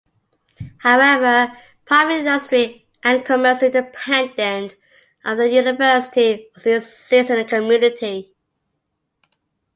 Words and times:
However, 0.79 1.55
private 1.85 2.21
industry 2.21 2.87
and 3.03 3.23
commerce 3.23 3.61
independent 3.61 4.75
of 5.23 5.37
the 5.37 5.47
university 5.47 6.47
also 6.55 6.71
exist 6.71 7.29
in 7.29 7.35
the 7.37 7.45
community. 7.45 8.33